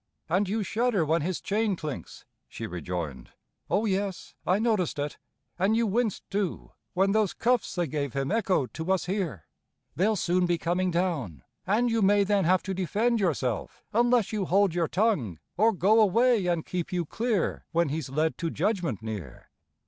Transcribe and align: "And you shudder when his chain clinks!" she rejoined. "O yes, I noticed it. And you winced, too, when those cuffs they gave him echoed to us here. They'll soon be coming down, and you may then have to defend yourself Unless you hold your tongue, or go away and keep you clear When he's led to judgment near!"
"And 0.27 0.49
you 0.49 0.63
shudder 0.63 1.05
when 1.05 1.21
his 1.21 1.39
chain 1.39 1.75
clinks!" 1.75 2.25
she 2.49 2.65
rejoined. 2.65 3.29
"O 3.69 3.85
yes, 3.85 4.33
I 4.47 4.57
noticed 4.57 4.97
it. 4.97 5.19
And 5.59 5.77
you 5.77 5.85
winced, 5.85 6.23
too, 6.31 6.71
when 6.95 7.11
those 7.11 7.33
cuffs 7.35 7.75
they 7.75 7.85
gave 7.85 8.13
him 8.13 8.31
echoed 8.31 8.73
to 8.73 8.91
us 8.91 9.05
here. 9.05 9.45
They'll 9.95 10.15
soon 10.15 10.47
be 10.47 10.57
coming 10.57 10.89
down, 10.89 11.43
and 11.67 11.91
you 11.91 12.01
may 12.01 12.23
then 12.23 12.45
have 12.45 12.63
to 12.63 12.73
defend 12.73 13.19
yourself 13.19 13.83
Unless 13.93 14.33
you 14.33 14.45
hold 14.45 14.73
your 14.73 14.87
tongue, 14.87 15.37
or 15.55 15.71
go 15.71 16.01
away 16.01 16.47
and 16.47 16.65
keep 16.65 16.91
you 16.91 17.05
clear 17.05 17.67
When 17.71 17.89
he's 17.89 18.09
led 18.09 18.39
to 18.39 18.49
judgment 18.49 19.03
near!" 19.03 19.51